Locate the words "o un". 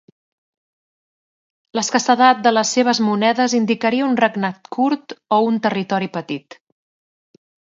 5.39-5.61